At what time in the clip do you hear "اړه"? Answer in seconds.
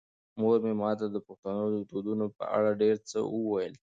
2.57-2.71